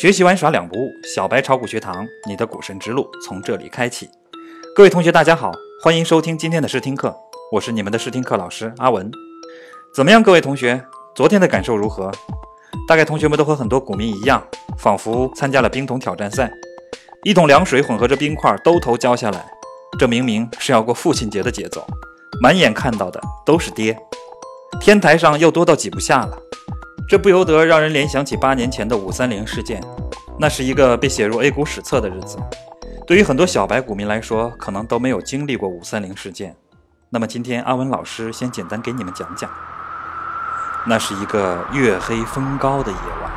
[0.00, 4.08] 学习玩耍两不误，小白炒股学堂，你的股神之路从这里开启。
[4.74, 5.52] 各位同学，大家好，
[5.84, 7.14] 欢迎收听今天的试听课，
[7.52, 9.10] 我是你们的试听课老师阿文。
[9.94, 10.82] 怎么样，各位同学，
[11.14, 12.10] 昨天的感受如何？
[12.88, 14.42] 大概同学们都和很多股民一样，
[14.78, 16.50] 仿佛参加了冰桶挑战赛，
[17.24, 19.44] 一桶凉水混合着冰块兜头浇下来，
[19.98, 21.86] 这明明是要过父亲节的节奏，
[22.40, 23.94] 满眼看到的都是跌，
[24.80, 26.38] 天台上又多到挤不下了。
[27.10, 29.82] 这不由得让人联想起八年前的五三零事件，
[30.38, 32.38] 那是一个被写入 A 股史册的日子。
[33.04, 36.54] 对于很多小白股民来说，可能都没有经历过五三零事件。
[37.08, 39.50] 那么今天阿文老师先简单给你们讲讲。
[40.86, 43.32] 那是一个月黑风高的夜晚，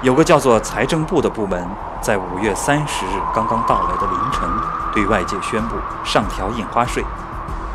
[0.00, 1.68] 有个叫做财政部的部门，
[2.00, 4.48] 在五月三十日刚刚到来的凌晨，
[4.94, 7.04] 对外界宣布上调印花税，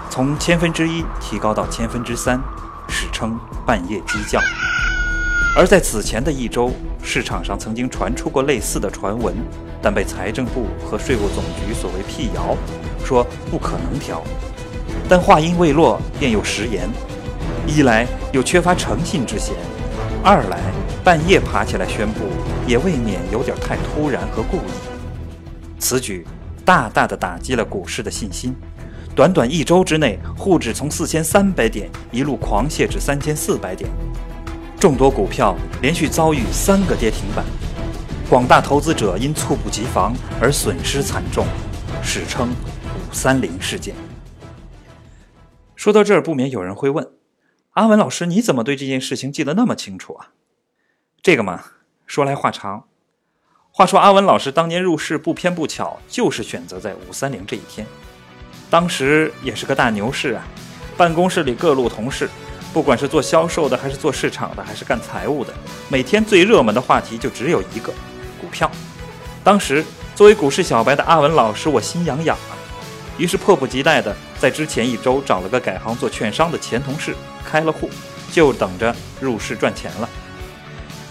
[0.09, 2.41] 从千分之一提高到千分之三，
[2.89, 4.41] 史称半夜鸡叫。
[5.57, 6.69] 而在此前的一周，
[7.01, 9.33] 市场上曾经传出过类似的传闻，
[9.81, 12.57] 但被财政部和税务总局所谓辟谣，
[13.05, 14.21] 说不可能调。
[15.07, 16.89] 但话音未落，便有食言：
[17.65, 19.55] 一来有缺乏诚信之嫌，
[20.21, 20.59] 二来
[21.05, 22.25] 半夜爬起来宣布，
[22.67, 24.71] 也未免有点太突然和故意。
[25.79, 26.27] 此举
[26.65, 28.53] 大大的打击了股市的信心，
[29.15, 33.89] 短短一周之内，沪指从四千三百点一路狂泻至三千四百点。
[34.85, 37.43] 众多股票连续遭遇三个跌停板，
[38.29, 41.47] 广大投资者因猝不及防而损失惨重，
[42.03, 42.51] 史称
[42.93, 43.95] “五三零事件”。
[45.75, 47.09] 说到这儿，不免有人会问
[47.73, 50.27] ：“阿文老师，你怎么对这件事情记得那么清楚啊？”
[51.23, 51.63] 这个嘛，
[52.05, 52.83] 说来话长。
[53.71, 57.87] 话说阿文老师当年入市，不偏不巧，就是选择在五三零这一天。
[58.69, 60.45] 当时也是个大牛市啊，
[60.95, 62.29] 办公室里各路同事。
[62.75, 65.53] 不管是做销售的，还是做市场的，还是干财务的，
[65.87, 67.93] 每天最热门的话题就只有一个：
[68.37, 68.69] 股票。
[69.45, 69.81] 当时
[70.13, 72.51] 作为股市小白的阿文老师，我心痒痒啊，
[73.17, 77.15] 于是迫不及待的在之前一周找了个改行做券商的前同事
[77.45, 77.89] 开了户，
[78.33, 80.09] 就等着入市赚钱了。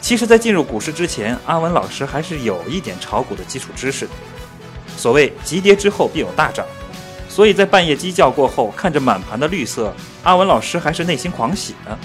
[0.03, 4.13] 其实，在进入股市之前，阿文老师还是有一点炒股的基础知识的。
[4.99, 6.67] 所谓急跌之后必有大涨。
[7.35, 11.99] 所以在半夜鸡叫过后，看着满盘的绿色，阿文老师还是内心狂喜呢。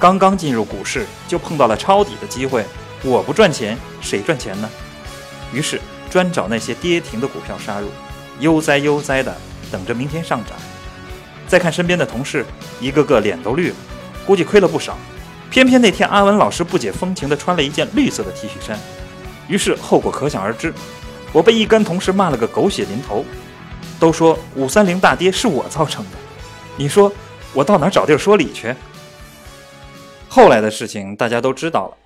[0.00, 2.64] 刚刚进入股市，就碰到了抄底的机会，
[3.04, 4.68] 我不赚钱，谁赚钱呢？
[5.52, 5.80] 于是
[6.10, 7.86] 专找那些跌停的股票杀入，
[8.40, 9.32] 悠哉悠哉的
[9.70, 10.58] 等着明天上涨。
[11.46, 12.44] 再看身边的同事，
[12.80, 13.76] 一个个脸都绿了，
[14.26, 14.98] 估计亏了不少。
[15.52, 18.76] 偏偏那天阿文老师不解风情的穿了一件绿色的 T 恤衫，
[19.46, 20.74] 于是后果可想而知，
[21.32, 23.24] 我被一干同事骂了个狗血淋头。
[23.98, 26.10] 都说五三零大跌是我造成的，
[26.76, 27.12] 你说
[27.52, 28.74] 我到哪找地儿说理去？
[30.28, 31.96] 后来的事情大家都知道了，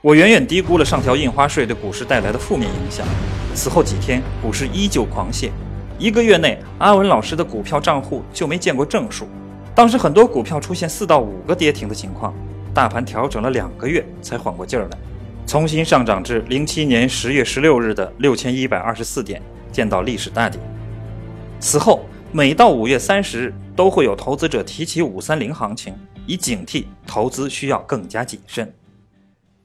[0.00, 3.06] 我远远低估了上调印花税对股市带来的负面影响。
[3.54, 5.50] 此后几天，股市依旧狂泻，
[5.98, 9.28] 一个月内，阿文老师的股票账户就没见过正数。
[9.74, 12.34] 当时很多股票出现四到五个跌停的情况，
[12.74, 14.98] 大盘调整了两个月才缓过劲儿来，
[15.46, 19.40] 重新上涨至零七年十月十六日的六千一百二十四点，
[19.70, 20.58] 见到历史大底。
[21.60, 25.92] 此后，每到五月三十日，都会有投资者提起五三零行情，
[26.24, 28.72] 以警惕投资需要更加谨慎。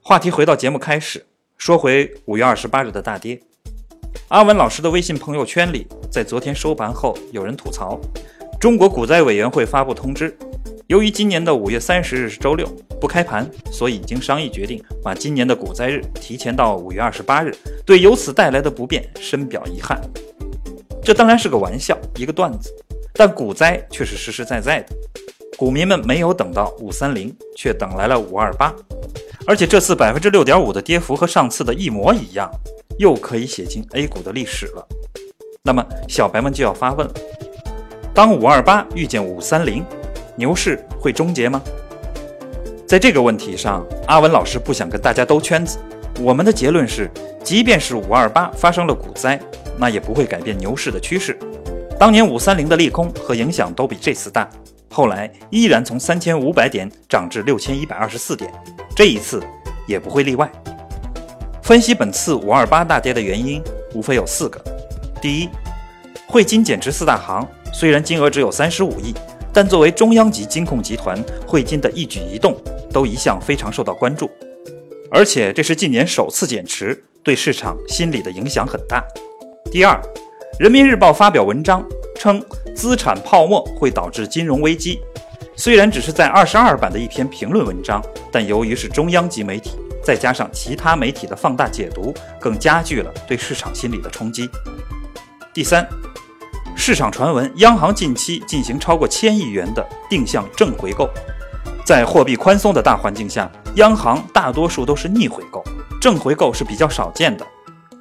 [0.01, 1.23] 话题回到节目开始，
[1.55, 3.39] 说回五月二十八日的大跌。
[4.29, 7.99] 阿文老师的微信朋友圈里，在昨天收盘后，有人吐槽：
[8.59, 10.35] 中国股灾委员会发布通知，
[10.87, 12.67] 由于今年的五月三十日是周六，
[12.99, 17.55] 不开盘，所以已经商议决定把今年的股灾日提前到五月二十八日，
[17.85, 20.01] 对由此带来的不便深表遗憾。
[21.03, 22.73] 这当然是个玩笑，一个段子，
[23.13, 24.95] 但股灾却是实实在在的。
[25.57, 28.73] 股民们没有等到五三零，却等来了五二八，
[29.45, 32.49] 而且这次百分之六点五的跌幅和上次的一模一样，
[32.97, 34.87] 又可以写进 A 股的历史了。
[35.61, 37.13] 那么小白们就要发问了：
[38.13, 39.83] 当五二八遇见五三零，
[40.37, 41.61] 牛市会终结吗？
[42.87, 45.77] 在这个问题上，阿文老师不想跟大家兜圈子。
[46.21, 47.09] 我们的结论是，
[47.43, 49.39] 即便是五二八发生了股灾。
[49.77, 51.37] 那也不会改变牛市的趋势。
[51.99, 54.49] 当年五三零的利空和影响都比这次大，
[54.89, 58.51] 后来依然从三千五百点涨至六千一百二十四点，
[58.95, 59.41] 这一次
[59.87, 60.51] 也不会例外。
[61.61, 64.61] 分析本次五二八大跌的原因，无非有四个：
[65.21, 65.49] 第一，
[66.27, 69.13] 汇金减持四大行，虽然金额只有三十五亿，
[69.53, 71.17] 但作为中央级金控集团，
[71.47, 72.55] 汇金的一举一动
[72.91, 74.29] 都一向非常受到关注，
[75.09, 79.01] 而且这是近年首次减持，对市场心理的影响很大。
[79.73, 79.99] 第二，
[80.59, 81.83] 人民日报发表文章
[82.19, 82.39] 称，
[82.75, 85.01] 资产泡沫会导致金融危机。
[85.55, 87.99] 虽然只是在二十二版的一篇评论文章，
[88.31, 89.71] 但由于是中央级媒体，
[90.03, 94.47] 再加上其他媒体的放大解读，更加剧了对市场心理的冲击。
[95.55, 95.89] 第三，
[96.75, 101.09] 市场传闻央行近期进行超过千亿元的定向正回购，
[101.83, 105.63] 在货币宽松的大环境下，央行大多数都是逆回购，
[105.99, 107.43] 正回购是比较少见的。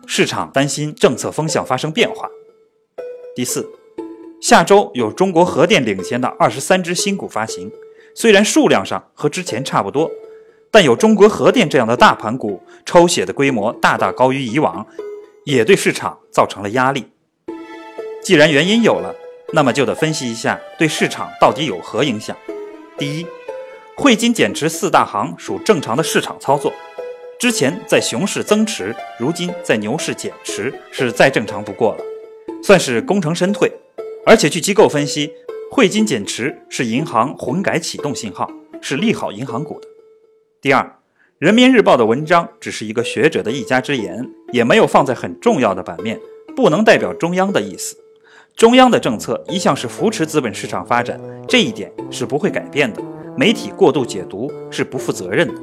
[0.07, 2.29] 市场担心政策风向发生变化。
[3.35, 3.69] 第四，
[4.41, 7.71] 下周有中国核电领衔的二十三只新股发行，
[8.15, 10.11] 虽然数量上和之前差不多，
[10.71, 14.87] 但有中国核电这样的大盘股，抽血的规模大大高于以往，
[15.45, 17.07] 也对市场造成了压力。
[18.23, 19.15] 既然原因有了，
[19.53, 22.37] 那么就得分析一下对市场到底有何影响。
[22.99, 23.27] 第一，
[23.97, 26.73] 汇金减持四大行属正常的市场操作。
[27.43, 32.05] 之前在熊市增持，如今在牛市减持，是再正常不过了，
[32.63, 33.69] 算是功成身退。
[34.25, 35.33] 而且据机构分析，
[35.69, 38.49] 汇金减持是银行混改启动信号，
[38.81, 39.89] 是利好银行股的。
[40.61, 41.01] 第二，
[41.41, 46.21] 人民日报的文章只是一个学者的一家之言，也没有放在很重要的版面，
[46.55, 47.97] 不能代表中央的意思。
[48.55, 53.03] 中央的政策一向是扶持资本市场发展，这一点是不会改变的。
[53.37, 55.55] 媒体过度解读是不负责任的。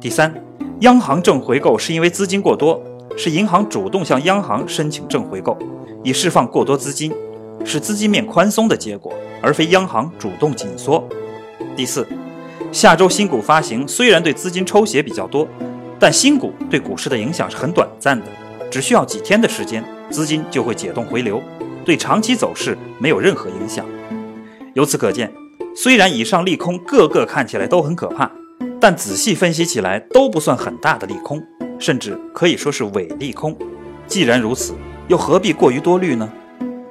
[0.00, 0.34] 第三。
[0.80, 2.82] 央行正回购是因为资金过多，
[3.16, 5.56] 是银行主动向央行申请正回购，
[6.02, 7.12] 以释放过多资金，
[7.64, 11.06] 是资金面宽松的结果，而非央行主动紧缩。
[11.76, 12.06] 第四，
[12.72, 15.46] 下周新股发行虽然对资金抽血比较多，
[15.98, 18.26] 但新股对股市的影响是很短暂的，
[18.70, 21.40] 只需要几天的时间，资金就会解冻回流，
[21.84, 23.86] 对长期走势没有任何影响。
[24.74, 25.32] 由此可见，
[25.76, 28.30] 虽然以上利空个个看起来都很可怕。
[28.86, 31.42] 但仔细分析起来都不算很大的利空，
[31.78, 33.56] 甚至可以说是伪利空。
[34.06, 34.74] 既然如此，
[35.08, 36.30] 又何必过于多虑呢？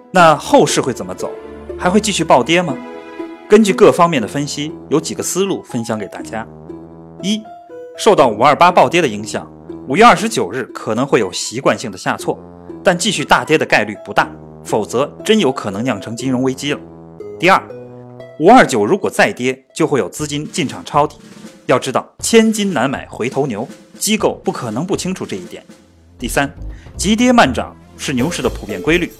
[0.09, 1.29] 那后市会怎么走？
[1.77, 2.75] 还会继续暴跌吗？
[3.47, 6.47] 根据各方面的分析，有几个思路分享给大家：
[7.21, 7.43] 一，
[7.95, 9.47] 受到五二八暴跌的影响，
[9.87, 12.39] 五月二十九日可能会有习惯性的下挫，
[12.83, 14.27] 但继续大跌的概率不大，
[14.63, 16.79] 否则真有可能酿成金融危机了。
[17.39, 17.63] 第二，
[18.39, 21.17] 五二九如果再跌，就会有资金进场抄底。
[21.65, 23.67] 要知道，千金难买回头牛，
[23.97, 25.63] 机构不可能不清楚这一点。
[26.19, 26.51] 第三，
[26.97, 29.11] 急跌慢涨是牛市的普遍规律，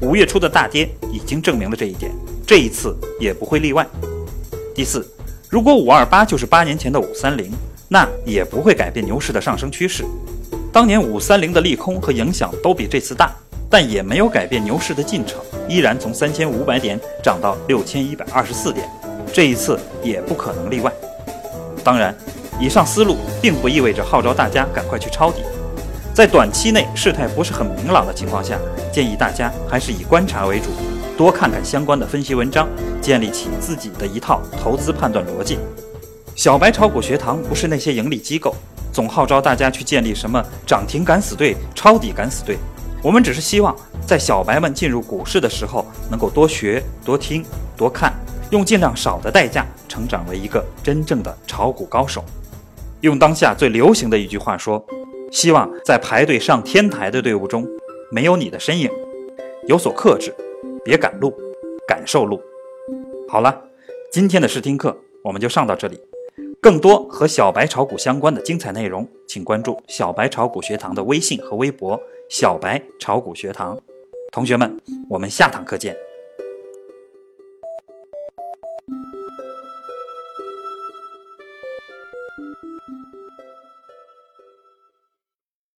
[0.00, 2.12] 五月初的大跌已经证明了这一点，
[2.46, 3.86] 这一次也不会例外。
[4.74, 5.06] 第四，
[5.48, 7.50] 如果五二八就是八年前的五三零，
[7.88, 10.04] 那也不会改变牛市的上升趋势。
[10.70, 13.34] 当年五三零的利空和影响都比这次大，
[13.70, 18.86] 但也没有改变牛市的进程，依然从三千五百点涨到六千一百二十四点，
[19.32, 20.92] 这一次也不可能例外。
[21.86, 22.12] 当然，
[22.58, 25.44] 以上思路并不意味着号召大家赶快去抄底。
[26.12, 28.58] 在短期内事态不是很明朗的情况下，
[28.92, 30.70] 建议大家还是以观察为主，
[31.16, 32.68] 多看看相关的分析文章，
[33.00, 35.60] 建立起自己的一套投资判断逻辑。
[36.34, 38.52] 小白炒股学堂不是那些盈利机构，
[38.92, 42.58] 总号召大家去建立什么涨停敢死队、抄底敢死队。
[43.00, 43.72] 我们只是希望
[44.04, 47.44] 在小白们进入股市的时候，能够多学、多听、
[47.76, 48.12] 多看。
[48.50, 52.24] 用尽量少的代价成长为一个真正的炒股高手。
[53.02, 54.84] 用当下最流行的一句话说
[55.30, 57.66] ：“希望在排队上天台的队伍中，
[58.10, 58.90] 没有你的身影。
[59.66, 60.34] 有所克制，
[60.84, 61.32] 别赶路，
[61.86, 62.40] 感受路。”
[63.28, 63.62] 好了，
[64.10, 66.00] 今天的试听课我们就上到这里。
[66.60, 73.78] 更多和小白炒股相关的精彩内容，请关注小白炒股学堂的微信和微博“小白炒股学堂”。
[74.32, 75.96] 同学们，我们下堂课见。